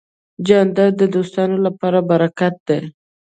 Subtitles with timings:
[0.47, 2.79] جانداد د دوستانو لپاره برکت دی.